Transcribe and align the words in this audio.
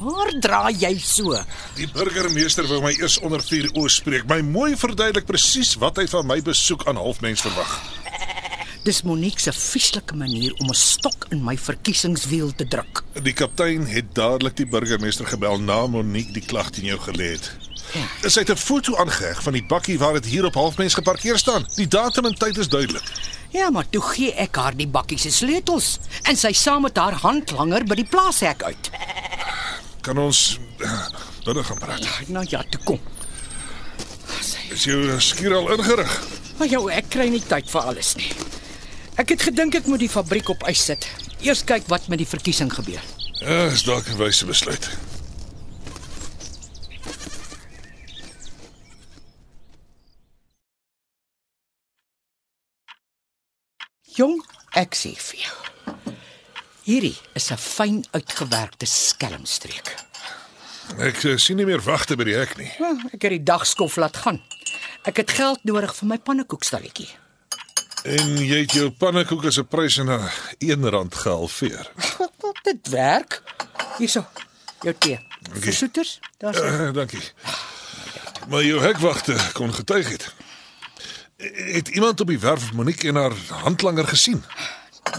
Waar 0.00 0.32
draai 0.40 0.74
jy 0.78 0.94
so? 0.98 1.36
Die 1.76 1.86
burgemeester 1.92 2.66
wou 2.66 2.80
my 2.82 2.94
eers 2.96 3.18
onder 3.22 3.42
vuur 3.44 3.68
oos 3.78 4.00
spreek. 4.00 4.26
My 4.30 4.40
mooi 4.42 4.74
verduidelik 4.78 5.26
presies 5.28 5.74
wat 5.82 6.00
hy 6.00 6.06
van 6.10 6.26
my 6.26 6.40
besoek 6.42 6.86
aan 6.90 6.98
halfmens 6.98 7.44
verwag. 7.44 7.74
Dis 8.84 9.02
Monique 9.06 9.40
se 9.40 9.52
vieslike 9.52 10.16
manier 10.16 10.52
om 10.60 10.68
'n 10.68 10.74
stok 10.74 11.26
in 11.30 11.44
my 11.44 11.56
verkiesingswiel 11.56 12.52
te 12.54 12.66
druk. 12.68 13.04
Die 13.22 13.32
kaptein 13.32 13.86
het 13.86 14.14
dadelik 14.14 14.56
die 14.56 14.66
burgemeester 14.66 15.26
gebel 15.26 15.60
na 15.60 15.86
Monique 15.86 16.32
die 16.32 16.44
klag 16.44 16.70
teen 16.70 16.84
jou 16.84 16.98
gelê 16.98 17.30
het. 17.38 17.50
Sy 18.26 18.40
het 18.40 18.50
'n 18.50 18.56
foto 18.56 18.96
aangeheg 18.96 19.42
van 19.42 19.52
die 19.52 19.64
bakkie 19.64 19.98
waar 19.98 20.12
dit 20.12 20.26
hier 20.26 20.44
op 20.44 20.54
halfmens 20.54 20.94
geparkeer 20.94 21.38
staan. 21.38 21.66
Die 21.76 21.88
datum 21.88 22.24
en 22.24 22.34
tyd 22.34 22.56
is 22.58 22.68
duidelik. 22.68 23.12
Ja, 23.50 23.70
maar 23.70 23.88
toe 23.88 24.02
gee 24.02 24.32
ek 24.32 24.56
haar 24.56 24.76
die 24.76 24.88
bakkie 24.88 25.18
se 25.18 25.30
sleutels 25.30 25.98
en 26.22 26.36
sy 26.36 26.52
saam 26.52 26.82
met 26.82 26.96
haar 26.96 27.12
handlanger 27.12 27.84
by 27.84 27.94
die 27.94 28.08
plaashek 28.10 28.62
uit. 28.62 28.90
Kan 30.04 30.18
ons 30.20 30.58
binne 31.46 31.64
gaan 31.64 31.78
praat? 31.80 32.04
Nou 32.28 32.44
ja, 32.48 32.60
toe 32.68 32.80
kom. 32.84 33.00
Is 34.74 34.84
jou 34.84 35.20
skuur 35.20 35.54
al 35.56 35.70
ingerig? 35.78 36.12
Maar 36.58 36.68
jou, 36.68 36.82
ek 36.92 37.08
kry 37.14 37.30
nie 37.32 37.40
tyd 37.40 37.70
vir 37.72 37.88
alles 37.88 38.12
nie. 38.20 38.28
Ek 39.16 39.32
het 39.32 39.46
gedink 39.48 39.78
ek 39.78 39.88
moet 39.88 40.02
die 40.04 40.10
fabriek 40.12 40.50
op 40.52 40.66
ys 40.68 40.84
sit. 40.90 41.08
Eers 41.40 41.64
kyk 41.64 41.88
wat 41.88 42.08
met 42.12 42.20
die 42.20 42.28
verkiesing 42.28 42.72
gebeur. 42.74 43.00
Ja, 43.40 43.64
is 43.72 43.86
dalk 43.88 44.08
'n 44.12 44.20
wyse 44.20 44.44
besluit. 44.46 44.90
Jong, 54.14 54.44
ek 54.78 54.94
sê 54.94 55.16
vir 55.16 55.40
jou. 55.48 55.73
Hierdie 56.84 57.16
is 57.32 57.50
'n 57.50 57.56
fyn 57.56 58.04
uitgewerkte 58.10 58.86
skelmstreek. 58.86 59.94
Ek 60.98 61.24
eh, 61.24 61.36
sien 61.36 61.56
nie 61.56 61.64
meer 61.64 61.80
wagte 61.82 62.16
by 62.16 62.24
die 62.24 62.36
hek 62.36 62.56
nie. 62.56 62.70
Hm, 62.76 63.06
Ek 63.12 63.22
het 63.22 63.30
die 63.30 63.42
dagskof 63.42 63.96
laat 63.96 64.16
gaan. 64.16 64.42
Ek 65.04 65.16
het 65.16 65.30
geld 65.30 65.64
nodig 65.64 65.94
vir 65.96 66.08
my 66.08 66.18
pannekoekstalletjie. 66.18 67.08
En 68.04 68.36
jy 68.36 68.60
het 68.60 68.72
jou 68.72 68.90
pannekoeke 68.90 69.50
se 69.50 69.64
pryse 69.64 70.04
na 70.04 70.18
R1 70.60 71.08
gehalveer. 71.08 71.90
Dit 72.68 72.88
werk. 72.88 73.42
Hierso. 73.98 74.26
Jou 74.82 74.94
tee. 74.98 75.18
Versoeters? 75.52 76.18
Daar's 76.38 76.58
Uh, 76.58 76.92
dankie. 76.92 77.22
Maar 78.48 78.62
jou 78.64 78.80
hekwagte 78.80 79.36
kon 79.52 79.72
getuig 79.74 80.08
het. 80.08 80.32
Het 81.74 81.88
iemand 81.88 82.20
op 82.20 82.26
die 82.28 82.38
werf 82.38 82.72
Monique 82.72 83.08
en 83.08 83.14
haar 83.16 83.32
handlanger 83.48 84.06
gesien? 84.08 84.44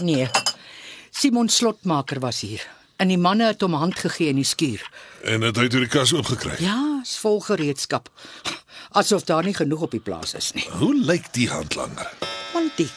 Nee. 0.00 0.30
Simon 1.16 1.48
Slotmaker 1.48 2.20
was 2.20 2.40
hier. 2.40 2.60
En 3.00 3.08
die 3.08 3.16
manne 3.16 3.46
het 3.48 3.62
hom 3.64 3.72
hand 3.72 3.96
gegee 3.96 4.28
in 4.28 4.36
die 4.36 4.44
skuur. 4.44 4.82
En 5.24 5.40
het 5.46 5.56
hy 5.56 5.64
toe 5.72 5.80
die 5.80 5.88
kas 5.88 6.10
oopgekry? 6.12 6.58
Ja, 6.60 7.00
is 7.00 7.14
vol 7.22 7.38
gereedskap. 7.40 8.10
Asof 9.00 9.24
daar 9.24 9.48
nie 9.48 9.54
genoeg 9.56 9.86
op 9.86 9.94
die 9.96 10.00
plaas 10.04 10.34
is 10.36 10.50
nie. 10.52 10.66
Hoe 10.76 10.92
lyk 10.92 11.30
die 11.32 11.46
handlanger? 11.48 12.10
Want 12.52 12.76
die 12.76 12.90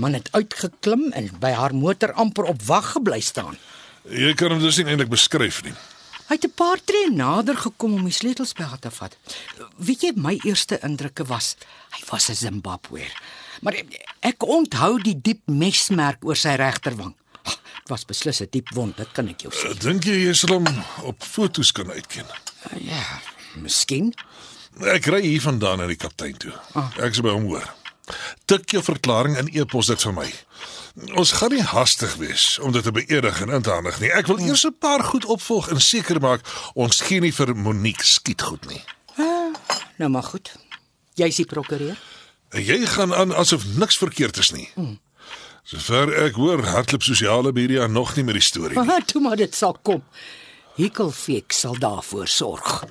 man 0.00 0.16
het 0.16 0.30
uitgeklim 0.32 1.10
en 1.12 1.28
by 1.42 1.50
haar 1.52 1.76
motor 1.76 2.14
amper 2.16 2.48
op 2.48 2.64
wag 2.64 2.94
gebly 2.94 3.20
staan. 3.20 3.60
Jy 4.08 4.32
kan 4.40 4.56
hom 4.56 4.64
dus 4.64 4.80
nie 4.80 4.88
eintlik 4.88 5.12
beskryf 5.12 5.60
nie. 5.68 5.76
Hy 6.30 6.40
het 6.40 6.48
'n 6.48 6.56
paar 6.56 6.80
tree 6.80 7.12
nader 7.12 7.60
gekom 7.60 8.00
om 8.00 8.08
die 8.08 8.16
sleutels 8.22 8.56
by 8.56 8.72
haar 8.72 8.80
te 8.80 8.90
vat. 8.90 9.16
Weet 9.76 10.00
jy 10.00 10.12
my 10.16 10.40
eerste 10.48 10.80
indrukke 10.80 11.28
was 11.28 11.56
hy 11.92 12.00
was 12.08 12.30
'n 12.30 12.40
Zimbabweër. 12.40 13.12
Maar 13.60 13.84
ek 14.20 14.42
onthou 14.42 14.96
die 15.02 15.20
diep 15.20 15.44
mesmerk 15.44 16.24
oor 16.24 16.36
sy 16.36 16.56
regterwang. 16.56 17.14
Was 17.86 18.04
beslis 18.04 18.40
'n 18.42 18.48
diep 18.50 18.68
wond, 18.74 18.96
dit 18.96 19.12
kan 19.12 19.28
ek 19.28 19.40
jou 19.40 19.52
sê. 19.52 19.78
Dink 19.78 20.04
jy 20.04 20.26
jy 20.26 20.32
sal 20.34 20.48
hom 20.58 20.66
op 21.02 21.22
fotos 21.22 21.72
kan 21.72 21.90
uitken? 21.90 22.26
Ja, 22.80 23.20
miskien. 23.54 24.14
Ek 24.80 25.06
ry 25.06 25.20
hier 25.22 25.40
vandaan 25.40 25.78
na 25.78 25.86
die 25.86 25.96
kaptein 25.96 26.36
toe. 26.36 26.52
Ek 26.98 27.14
sê 27.14 27.22
by 27.22 27.30
hom 27.30 27.44
hoor. 27.46 27.74
Tik 28.46 28.70
jou 28.70 28.82
verklaring 28.82 29.36
in 29.38 29.48
e-pos 29.60 29.86
dit 29.86 30.02
vir 30.02 30.12
my. 30.12 30.26
Ons 31.14 31.32
gaan 31.32 31.50
nie 31.52 31.62
hastig 31.62 32.14
wees 32.16 32.58
om 32.58 32.72
dit 32.72 32.82
te 32.82 32.92
beëdig 32.92 33.40
en 33.42 33.50
in 33.50 33.62
te 33.62 33.70
handig 33.70 34.00
nie. 34.00 34.10
Ek 34.12 34.26
wil 34.26 34.38
eers 34.38 34.64
'n 34.64 34.76
paar 34.80 35.02
goed 35.04 35.24
opvolg 35.24 35.68
en 35.70 35.80
seker 35.80 36.20
maak 36.20 36.40
ons 36.74 37.00
gee 37.00 37.20
nie 37.20 37.32
vir 37.32 37.54
Monique 37.56 38.04
skiet 38.04 38.42
goed 38.42 38.64
nie. 38.66 38.82
Nou 39.98 40.10
maar 40.10 40.22
goed. 40.22 40.52
Jy's 41.14 41.36
die 41.36 41.44
prokureur? 41.46 41.96
En 42.50 42.64
jy 42.64 42.86
gaan 42.86 43.14
aan 43.14 43.34
asof 43.34 43.64
niks 43.76 43.96
verkeerd 43.98 44.36
is 44.36 44.52
nie. 44.52 44.68
Sover 45.66 46.12
ek 46.22 46.36
hoor, 46.38 46.60
hardloop 46.62 47.02
sosiale 47.02 47.50
media 47.50 47.88
nog 47.90 48.12
nie 48.14 48.22
met 48.22 48.36
die 48.38 48.44
storie 48.44 48.76
nie. 48.76 48.82
Aha, 48.84 49.00
toe 49.02 49.18
maar 49.24 49.34
dit 49.34 49.50
sal 49.50 49.74
kom. 49.82 50.04
Hekelfeek 50.76 51.50
sal 51.50 51.74
daarvoor 51.82 52.28
sorg. 52.30 52.84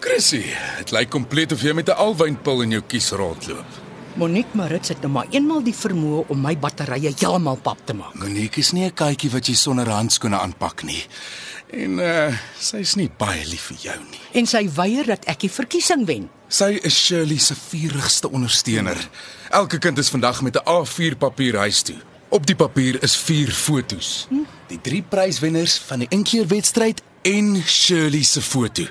Chrissy, 0.00 0.40
dit 0.78 0.94
lyk 0.96 1.12
kompleet 1.12 1.52
of 1.52 1.60
jy 1.60 1.76
met 1.76 1.92
'n 1.92 2.00
alwynpil 2.00 2.64
in 2.64 2.70
jou 2.78 2.82
kies 2.88 3.10
rondloop. 3.12 3.76
Monique 4.18 4.56
Marits 4.56 4.88
het 4.88 5.02
nou 5.04 5.12
maar 5.12 5.28
eenmal 5.30 5.60
die 5.62 5.74
vermoë 5.74 6.24
om 6.32 6.40
my 6.42 6.56
batterye 6.58 7.12
heeltemal 7.12 7.60
pap 7.62 7.78
te 7.86 7.94
maak. 7.94 8.14
Monique 8.18 8.58
is 8.58 8.72
nie 8.72 8.84
'n 8.84 8.94
katjie 8.94 9.30
wat 9.30 9.46
jy 9.46 9.54
sonder 9.54 9.86
handskoene 9.86 10.38
aanpak 10.38 10.82
nie. 10.82 11.06
En 11.70 11.98
uh 11.98 12.32
sy's 12.58 12.94
nie 12.96 13.10
baie 13.20 13.44
lief 13.48 13.68
vir 13.68 13.78
jou 13.82 13.96
nie. 14.10 14.20
En 14.40 14.46
sy 14.48 14.64
weier 14.72 15.06
dat 15.06 15.26
ek 15.28 15.44
die 15.44 15.52
verkiesing 15.52 16.06
wen. 16.08 16.28
Sy 16.48 16.78
is 16.82 16.96
Shirley 16.96 17.38
se 17.38 17.54
vurigste 17.54 18.30
ondersteuner. 18.32 18.96
Elke 19.50 19.78
kind 19.78 19.98
is 19.98 20.08
vandag 20.08 20.40
met 20.42 20.56
'n 20.56 20.64
A4 20.64 21.18
papier 21.18 21.56
huis 21.56 21.82
toe. 21.82 21.96
Op 22.28 22.46
die 22.46 22.56
papier 22.56 23.02
is 23.02 23.16
vier 23.16 23.50
fotos. 23.52 24.28
Die 24.68 24.80
drie 24.80 25.02
pryswenners 25.02 25.78
van 25.78 25.98
die 25.98 26.08
inkeerwedstryd 26.08 27.02
en 27.28 27.62
Shirley 27.66 28.22
se 28.22 28.40
foto. 28.42 28.84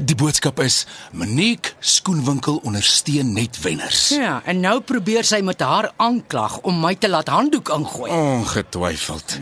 Die 0.00 0.16
boodskap 0.18 0.58
is: 0.64 0.84
Monique 1.12 1.74
skoenwinkel 1.78 2.58
ondersteun 2.66 3.32
net 3.36 3.58
wenners. 3.62 4.08
Ja, 4.14 4.40
en 4.50 4.62
nou 4.64 4.80
probeer 4.86 5.26
sy 5.26 5.40
met 5.46 5.62
haar 5.62 5.90
aanklag 6.02 6.58
om 6.66 6.80
my 6.82 6.94
te 6.98 7.10
laat 7.10 7.30
handdoek 7.32 7.70
ingooi. 7.74 8.10
Ongetwyfeld. 8.10 9.36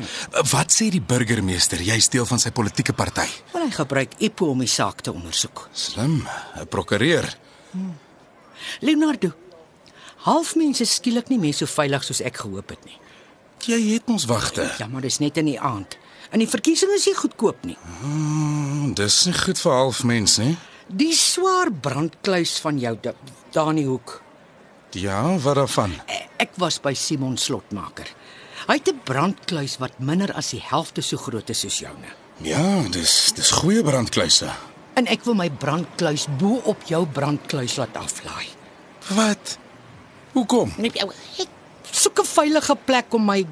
Wat 0.53 0.75
sê 0.75 0.91
die 0.93 1.01
burgemeester? 1.01 1.81
Jy's 1.85 2.11
deel 2.12 2.29
van 2.29 2.43
sy 2.43 2.53
politieke 2.55 2.95
party. 2.97 3.29
Maar 3.55 3.67
hy 3.69 3.73
gebruik 3.79 4.19
EPO 4.21 4.53
om 4.53 4.65
die 4.65 4.71
saak 4.71 5.01
te 5.01 5.15
ondersoek. 5.15 5.69
Slim, 5.73 6.23
'n 6.61 6.69
prokureur. 6.69 7.27
Leonardo. 8.81 9.33
Halfmense 10.23 10.83
is 10.83 10.95
skielik 10.95 11.29
nie 11.29 11.39
meer 11.39 11.55
so 11.55 11.67
veilig 11.67 12.05
soos 12.05 12.21
ek 12.21 12.37
gehoop 12.45 12.69
het 12.69 12.85
nie. 12.85 12.99
Jy 13.67 13.94
het 13.94 14.03
ons 14.06 14.25
wagte. 14.26 14.71
Ja, 14.79 14.87
maar 14.87 15.03
dis 15.03 15.19
net 15.19 15.37
in 15.37 15.47
die 15.47 15.61
aand. 15.61 15.99
En 16.32 16.40
die 16.40 16.49
verkiesing 16.49 16.93
is 16.96 17.05
nie 17.06 17.14
goedkoop 17.19 17.64
nie. 17.69 17.76
Hmm, 18.00 18.94
dis 18.96 19.25
nie 19.29 19.34
goed 19.37 19.61
vir 19.61 19.73
halfmens 19.76 20.38
nie. 20.40 20.55
Die 20.88 21.12
swaar 21.17 21.70
brandkluis 21.73 22.56
van 22.64 22.79
jou 22.81 22.96
da- 23.00 23.14
daar 23.52 23.69
in 23.70 23.76
die 23.82 23.87
hoek. 23.88 24.20
Ja, 24.96 25.38
wat 25.38 25.55
daarvan? 25.61 25.93
E- 26.08 26.20
Ek 26.43 26.56
was 26.58 26.81
by 26.81 26.93
Simon 26.94 27.37
Slotmaker. 27.38 28.08
Hy 28.67 28.75
het 28.75 28.88
'n 28.88 29.00
brandkluis 29.05 29.76
wat 29.79 29.99
minder 29.99 30.32
as 30.34 30.50
die 30.50 30.61
helfte 30.64 31.00
so 31.02 31.17
groot 31.17 31.49
is 31.50 31.61
soos 31.61 31.79
joune. 31.79 32.11
Ja, 32.43 32.82
dis 32.90 33.32
dis 33.35 33.50
goeie 33.50 33.82
brandkluise. 33.82 34.50
En 34.94 35.06
ek 35.06 35.25
wil 35.25 35.35
my 35.35 35.50
brandkluis 35.50 36.26
bo 36.38 36.61
op 36.64 36.82
jou 36.87 37.06
brandkluis 37.06 37.76
laat 37.76 37.96
aflaai. 37.96 38.46
Wat? 39.08 39.58
Hoekom? 40.32 40.73
Ek 40.82 41.49
soek 41.90 42.19
'n 42.20 42.25
veilige 42.25 42.76
plek 42.85 43.14
om 43.14 43.25
my 43.25 43.46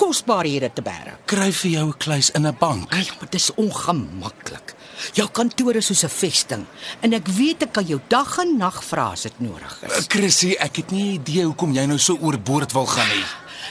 kosbarehede 0.00 0.70
te 0.74 0.82
bære. 0.82 1.16
Kry 1.30 1.50
vir 1.52 1.70
jou 1.70 1.86
'n 1.88 1.98
kluis 1.98 2.30
in 2.30 2.46
'n 2.46 2.56
bank. 2.58 2.92
Ai, 2.92 3.06
maar 3.18 3.30
dis 3.30 3.50
ongemaklik. 3.54 4.74
Jou 5.12 5.28
kantoor 5.28 5.76
is 5.76 5.86
soos 5.86 6.04
'n 6.04 6.08
vesting 6.08 6.66
en 7.02 7.12
ek 7.12 7.26
weet 7.28 7.62
ek 7.62 7.72
kan 7.72 7.86
jou 7.86 8.00
dag 8.08 8.38
en 8.38 8.56
nag 8.56 8.84
vra 8.84 9.10
as 9.12 9.22
dit 9.22 9.40
nodig 9.40 9.82
is. 9.82 10.06
Chrissy, 10.08 10.56
ek 10.58 10.76
het 10.76 10.90
nie 10.90 11.12
idee 11.12 11.44
hoekom 11.44 11.72
jy 11.72 11.86
nou 11.86 11.98
so 11.98 12.16
oorboord 12.20 12.72
wil 12.72 12.86
gaan 12.86 13.08
nie. 13.08 13.24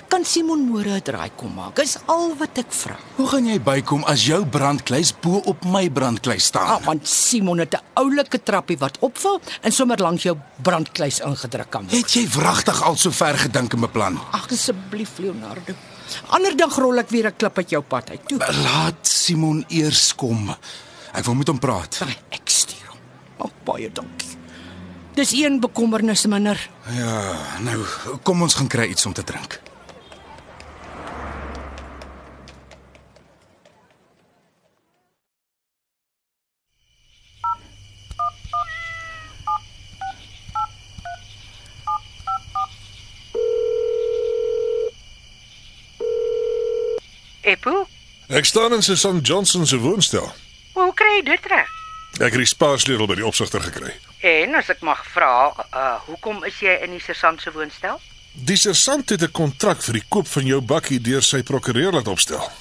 kan 0.10 0.26
Simon 0.26 0.66
môre 0.70 0.98
'n 0.98 1.02
draai 1.02 1.30
kom 1.36 1.54
maak. 1.54 1.80
Is 1.80 1.98
al 2.06 2.34
wat 2.38 2.58
ek 2.58 2.72
vra. 2.72 2.98
Hoe 3.16 3.28
gaan 3.28 3.46
jy 3.46 3.60
bykom 3.62 4.04
as 4.04 4.26
jou 4.26 4.46
brandkluis 4.46 5.14
bo 5.22 5.42
op 5.46 5.66
my 5.66 5.90
brandkluis 5.90 6.44
staan? 6.44 6.68
Ah, 6.68 6.86
want 6.86 7.08
Simon 7.08 7.60
het 7.60 7.74
'n 7.74 7.84
oulike 7.94 8.44
trappie 8.44 8.78
wat 8.78 8.98
opval 9.00 9.42
en 9.62 9.72
sommer 9.72 9.98
langs 9.98 10.24
jou 10.24 10.38
brandkluis 10.62 11.20
ingedruk 11.20 11.70
kan 11.70 11.82
word. 11.82 11.94
Het 11.94 12.14
jy 12.14 12.28
wragtig 12.30 12.82
al 12.84 12.96
so 12.96 13.12
ver 13.12 13.38
gedink 13.38 13.74
en 13.74 13.80
beplan? 13.80 14.20
Ag 14.32 14.52
asseblief 14.52 15.18
Leonardo. 15.18 15.74
Ander 16.36 16.56
dag 16.58 16.76
rol 16.78 17.00
ek 17.00 17.10
weer 17.10 17.28
'n 17.28 17.36
klip 17.38 17.58
uit 17.58 17.70
jou 17.70 17.82
pad 17.82 18.10
uit. 18.10 18.28
Toe. 18.28 18.38
Laat 18.40 19.08
Simon 19.08 19.66
eers 19.70 20.16
kom. 20.16 20.56
Ek 21.14 21.26
wil 21.26 21.36
met 21.36 21.48
hom 21.48 21.60
praat. 21.60 22.00
Ai, 22.02 22.16
ek 22.30 22.50
stuur 22.50 22.88
hom. 22.90 23.00
Ag 23.46 23.52
baie 23.64 23.90
dankie. 23.92 24.38
Dis 25.14 25.32
een 25.34 25.60
bekommernis 25.60 26.26
minder. 26.26 26.70
Ja, 26.96 27.36
nou 27.60 27.86
kom 28.24 28.42
ons 28.42 28.54
gaan 28.54 28.68
kry 28.68 28.88
iets 28.90 29.06
om 29.06 29.14
te 29.14 29.24
drink. 29.24 29.60
Epo, 47.60 47.88
Ek 48.30 48.46
staan 48.46 48.74
in 48.74 48.84
Susan 48.84 49.20
Johnson 49.22 49.66
se 49.68 49.78
woonstel. 49.78 50.34
hoe 50.74 50.94
kry 50.94 51.16
jy 51.18 51.24
dit 51.26 51.46
reg? 51.50 51.68
Ek 52.20 52.32
het 52.32 52.38
die 52.42 52.46
spaarsleutel 52.46 53.08
by 53.08 53.16
die 53.20 53.26
opsigter 53.26 53.62
gekry. 53.62 53.92
En 54.24 54.56
as 54.56 54.70
ek 54.70 54.82
mag 54.86 55.02
vra, 55.14 55.50
uh 55.74 55.96
hoekom 56.08 56.44
is 56.46 56.60
jy 56.62 56.76
in 56.86 56.92
die 56.92 57.02
sergeant 57.04 57.42
se 57.42 57.52
woonstel? 57.52 58.00
Die 58.34 58.56
sergeant 58.58 59.10
het 59.10 59.22
'n 59.24 59.32
kontrak 59.32 59.82
vir 59.82 59.94
die 59.94 60.04
koop 60.10 60.28
van 60.28 60.46
jou 60.46 60.62
bakkie 60.62 61.02
deur 61.02 61.22
sy 61.24 61.42
prokureur 61.44 61.92
laat 61.92 62.08
opstel. 62.08 62.52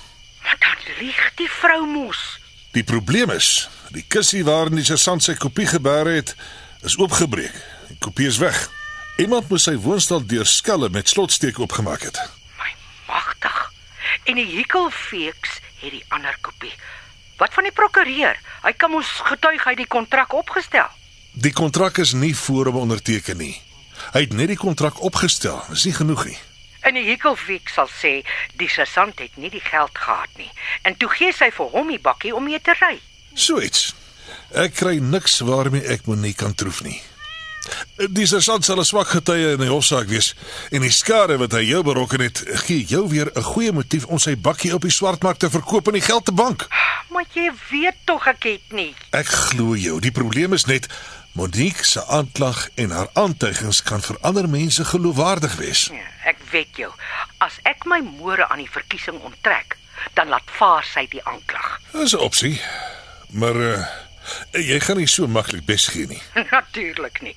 Maar 0.42 0.56
dan 0.58 0.94
lieg 1.00 1.30
die 1.36 1.48
vrou 1.50 1.86
mos. 1.86 2.38
Die 2.72 2.84
probleem 2.84 3.30
is, 3.30 3.68
die 3.90 4.04
kussie 4.08 4.44
waarin 4.44 4.74
die 4.76 4.84
sergeant 4.84 5.22
sy 5.22 5.34
kopie 5.34 5.66
gebear 5.66 6.06
het, 6.06 6.34
is 6.82 6.96
oopgebreek. 6.98 7.54
Die 7.88 7.96
kopie 7.98 8.26
is 8.26 8.38
weg. 8.38 8.70
Iemand 9.18 9.48
moes 9.48 9.62
sy 9.62 9.74
woonstel 9.76 10.26
deur 10.26 10.46
skelle 10.46 10.88
met 10.88 11.08
slotsteke 11.08 11.60
oopgemaak 11.60 12.02
het. 12.02 12.18
En 14.24 14.38
die 14.38 14.46
Hikkelfeeks 14.46 15.60
het 15.82 15.90
die 15.90 16.04
ander 16.08 16.36
kopie. 16.40 16.74
Wat 17.38 17.54
van 17.54 17.68
die 17.68 17.72
prokureur? 17.72 18.38
Hy 18.62 18.72
kan 18.76 18.90
mos 18.90 19.10
getuig 19.28 19.64
hy 19.64 19.74
die 19.78 19.86
kontrak 19.86 20.34
opgestel. 20.34 20.90
Die 21.38 21.52
kontrak 21.54 22.00
is 22.02 22.12
nie 22.12 22.34
voor 22.36 22.72
hom 22.72 22.80
onderteken 22.88 23.38
nie. 23.38 23.54
Hy 24.14 24.24
het 24.26 24.32
net 24.34 24.50
die 24.50 24.58
kontrak 24.58 25.02
opgestel. 25.02 25.60
Dis 25.70 25.86
nie 25.86 25.94
genoeg 25.94 26.24
nie. 26.26 26.38
En 26.86 26.94
die 26.94 27.04
Hikkelfeek 27.06 27.70
sal 27.70 27.90
sê 27.90 28.12
die 28.58 28.70
sergeant 28.70 29.18
het 29.22 29.36
nie 29.36 29.50
die 29.50 29.62
geld 29.62 29.98
gehad 29.98 30.30
nie. 30.38 30.50
En 30.82 30.96
toe 30.96 31.10
gee 31.12 31.34
sy 31.34 31.50
vir 31.54 31.70
hom 31.74 31.90
die 31.92 32.00
bakkie 32.02 32.34
om 32.34 32.46
mee 32.46 32.60
te 32.62 32.74
ry. 32.80 32.96
So 33.34 33.62
iets. 33.62 33.92
Ek 34.56 34.74
kry 34.78 34.98
niks 35.02 35.38
waarmee 35.44 35.86
ek 35.94 36.06
Monique 36.08 36.40
kan 36.42 36.54
troef 36.54 36.82
nie. 36.86 36.98
Die 38.10 38.26
sergeant 38.26 38.64
sal 38.64 38.78
'n 38.78 38.84
swak 38.84 39.08
getuie 39.08 39.52
in 39.52 39.60
die 39.60 39.70
hofsaak 39.70 40.08
wees 40.08 40.34
en 40.70 40.80
die 40.80 40.90
skade 40.90 41.38
wat 41.38 41.52
hy 41.52 41.64
jou 41.68 41.82
berokken 41.82 42.20
het, 42.20 42.42
gee 42.66 42.84
jou 42.84 43.08
weer 43.08 43.30
'n 43.34 43.42
goeie 43.42 43.72
motief 43.72 44.04
om 44.06 44.18
sy 44.18 44.36
bakkie 44.36 44.74
op 44.74 44.82
die 44.82 44.90
swartmark 44.90 45.38
te 45.38 45.50
verkoop 45.50 45.86
en 45.86 45.92
die 45.92 46.08
geld 46.08 46.24
te 46.24 46.32
bank. 46.32 46.66
Maar 47.08 47.24
jy 47.32 47.50
weet 47.70 47.96
tog 48.04 48.26
ek 48.26 48.42
het 48.42 48.72
nie. 48.72 48.94
Ek 49.10 49.26
glo 49.26 49.76
jou. 49.76 50.00
Die 50.00 50.12
probleem 50.12 50.52
is 50.52 50.64
net 50.64 50.88
Monique 51.32 51.84
se 51.84 52.06
aanklag 52.06 52.68
en 52.74 52.90
haar 52.90 53.08
aantuigings 53.12 53.82
kan 53.82 54.02
vir 54.02 54.16
ander 54.20 54.48
mense 54.48 54.84
geloofwaardig 54.84 55.54
wees. 55.56 55.84
Ja, 55.92 56.30
ek 56.30 56.40
weet 56.50 56.76
jou. 56.76 56.90
As 57.38 57.60
ek 57.62 57.86
my 57.86 58.00
môre 58.02 58.48
aan 58.48 58.58
die 58.58 58.70
verkiesing 58.70 59.20
onttrek, 59.22 59.76
dan 60.18 60.28
laat 60.28 60.50
vaar 60.58 60.84
sy 60.84 61.06
die 61.10 61.22
aanklag. 61.24 61.78
Dis 61.92 62.12
'n 62.12 62.24
opsie. 62.26 62.60
Maar 63.30 63.56
uh, 63.56 63.86
jy 64.52 64.80
gaan 64.80 64.96
nie 65.00 65.08
so 65.10 65.26
maklik 65.26 65.64
bes 65.68 65.86
gee 65.92 66.06
nie. 66.06 66.22
Natuurlik 66.50 67.22
nie. 67.22 67.36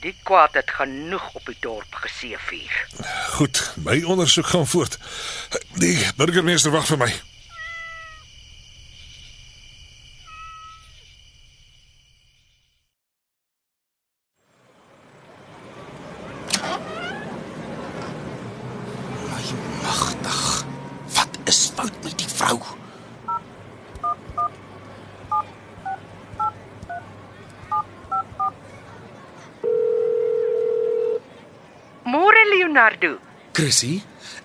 Die 0.00 0.14
kwaad 0.22 0.54
het 0.56 0.70
genoeg 0.70 1.34
op 1.36 1.44
die 1.46 1.56
dorp 1.60 1.94
geseëvier. 2.04 2.86
Goed, 3.36 3.72
my 3.84 4.02
ondersoek 4.02 4.46
gaan 4.46 4.66
voort. 4.66 4.98
Die 5.76 5.98
burgemeester 6.16 6.72
wag 6.72 6.86
vir 6.88 6.98
my. 7.04 7.10
My 19.28 19.44
magtig. 19.82 20.64
Wat 21.12 21.38
is 21.44 21.72
fout 21.74 22.02
met 22.02 22.18
die 22.18 22.28
vrou? 22.28 22.58
Môre 32.10 32.42
Leonardo, 32.70 33.16
Chrissy, 33.50 33.96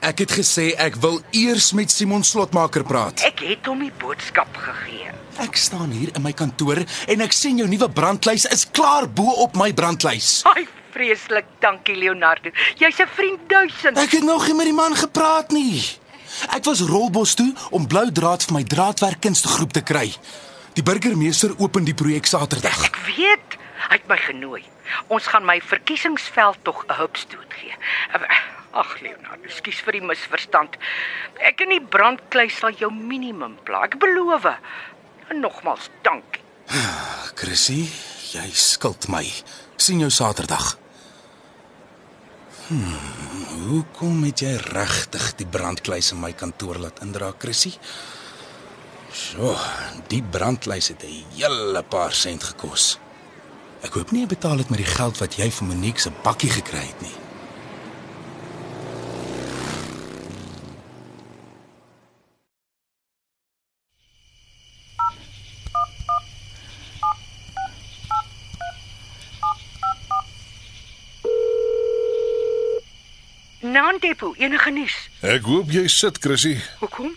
ek 0.01 0.24
het 0.24 0.31
gesê 0.33 0.72
ek 0.81 0.95
wil 0.98 1.19
eers 1.38 1.68
met 1.77 1.92
Simon 1.94 2.24
Slotmaker 2.25 2.81
praat. 2.83 3.22
ek 3.22 3.44
het 3.45 3.68
hom 3.69 3.83
die 3.86 3.92
boodskap 4.01 4.50
gegee. 4.57 5.12
Ek 5.45 5.54
staan 5.62 5.92
hier 5.94 6.10
in 6.18 6.24
my 6.25 6.31
kantoor 6.33 6.81
en 6.81 7.22
ek 7.22 7.36
sien 7.38 7.62
jou 7.62 7.68
nuwe 7.69 7.86
brandlys 7.94 8.48
is 8.50 8.66
klaar 8.74 9.06
bo 9.06 9.30
op 9.45 9.54
my 9.62 9.69
brandlys. 9.77 10.42
Ai, 10.50 10.66
vreeslik, 10.95 11.45
dankie 11.62 11.94
Leonardo. 12.01 12.50
Jy's 12.81 12.98
'n 13.00 13.13
vriend 13.13 13.45
duisend. 13.48 13.98
Ek 13.98 14.12
het 14.18 14.24
nog 14.25 14.48
nie 14.48 14.56
met 14.56 14.66
die 14.66 14.74
man 14.74 14.95
gepraat 14.95 15.51
nie. 15.51 15.83
Ek 16.50 16.66
was 16.66 16.81
Rolbos 16.81 17.36
toe 17.36 17.54
om 17.69 17.86
blou 17.88 18.12
draad 18.12 18.42
vir 18.44 18.54
my 18.54 18.63
draadwerk 18.63 19.22
kunstegroep 19.22 19.72
te 19.74 19.81
kry. 19.81 20.12
Die 20.74 20.83
burgemeester 20.83 21.54
open 21.60 21.83
die 21.86 21.94
projek 21.94 22.25
Saterdag. 22.25 22.86
Ek 22.86 22.98
weet, 23.06 23.60
hy 23.89 23.94
het 24.01 24.07
my 24.07 24.18
genooi. 24.18 24.63
Ons 25.08 25.28
gaan 25.28 25.46
my 25.46 25.62
verkiesingsveld 25.62 26.58
tog 26.64 26.86
'n 26.88 26.94
hupstoot 26.94 27.54
gee. 27.54 27.76
Ag 28.72 29.02
Leonardo, 29.02 29.48
skus 29.48 29.80
vir 29.80 29.92
die 29.92 30.02
misverstand. 30.02 30.76
Ek 31.40 31.62
in 31.62 31.70
die 31.70 31.82
brandkluis 31.82 32.58
sal 32.58 32.72
jou 32.72 32.92
minimum 32.92 33.58
pla. 33.64 33.84
Ek 33.84 34.00
beloof. 34.00 34.46
En 35.30 35.40
nogmals 35.40 35.90
dankie. 36.02 36.42
Chrissy, 37.36 37.86
jy 38.34 38.50
skuld 38.52 39.08
my. 39.08 39.26
sien 39.78 40.00
jou 40.00 40.10
Saterdag. 40.10 40.78
Hmm, 42.68 42.98
hoekom 43.70 44.24
het 44.26 44.42
jy 44.42 44.56
regtig 44.58 45.36
die 45.38 45.46
brandkluis 45.46 46.12
in 46.12 46.20
my 46.20 46.32
kantoor 46.34 46.80
laat 46.82 47.04
indra, 47.06 47.32
Chrissy? 47.38 47.75
So, 49.14 49.54
die 50.10 50.24
brandkluis 50.24 50.88
het 50.88 51.04
'n 51.04 51.25
hele 51.38 51.84
paar 51.84 52.14
sent 52.14 52.44
gekos. 52.44 52.98
Ek 53.86 53.94
hoop 53.94 54.10
nie 54.10 54.24
jy 54.24 54.32
betaal 54.32 54.58
dit 54.58 54.70
met 54.74 54.82
die 54.82 54.88
geld 54.89 55.20
wat 55.22 55.36
jy 55.38 55.46
vir 55.54 55.68
Monique 55.70 56.01
se 56.01 56.10
bakkie 56.25 56.50
gekry 56.50 56.82
het 56.82 57.01
nie. 57.06 57.13
Nandepo, 73.75 74.34
enige 74.42 74.72
nuus? 74.74 74.98
Ek 75.22 75.46
hoop 75.46 75.70
jy 75.74 75.86
sit, 75.94 76.18
Chrissy. 76.24 76.58
Hoekom? 76.82 77.13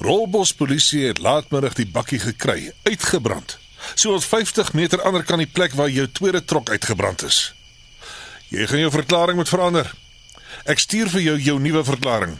Rolbos 0.00 0.54
polisie 0.56 1.04
het 1.10 1.20
laatmiddag 1.20 1.76
die 1.76 1.88
bakkie 1.92 2.20
gekry, 2.24 2.72
uitgebrand. 2.88 3.58
So 3.94 4.12
ons 4.12 4.26
50 4.26 4.72
meter 4.72 5.02
ander 5.02 5.24
kan 5.24 5.38
die 5.38 5.50
plek 5.50 5.74
waar 5.74 5.90
jou 5.90 6.08
tweede 6.10 6.44
trok 6.44 6.70
uitgebrand 6.70 7.22
is. 7.22 7.52
Jy 8.48 8.66
gaan 8.66 8.84
jou 8.84 8.90
verklaring 8.94 9.38
moet 9.38 9.50
verander. 9.50 9.90
Ek 10.64 10.78
stuur 10.78 11.10
vir 11.10 11.22
jou 11.22 11.36
jou 11.50 11.58
nuwe 11.60 11.84
verklaring. 11.84 12.38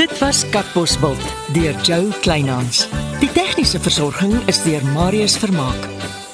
Dit 0.00 0.18
was 0.18 0.44
Katbosveld 0.48 1.22
deur 1.52 1.76
Jo 1.84 2.08
Kleinhans. 2.24 2.86
Die 3.20 3.32
tegniese 3.36 3.80
versorging 3.80 4.38
is 4.48 4.62
deur 4.64 4.84
Marius 4.94 5.36
Vermaak. 5.36 5.89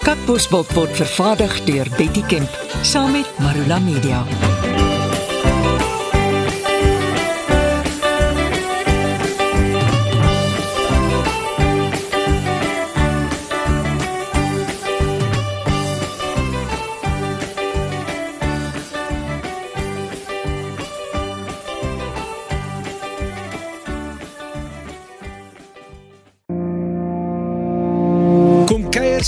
Katbosveld 0.06 0.70
word 0.72 0.94
vervaardig 0.96 1.56
deur 1.66 1.88
Betty 1.96 2.22
Kemp 2.30 2.58
saam 2.86 3.10
met 3.10 3.38
Marula 3.42 3.78
Media. 3.82 4.22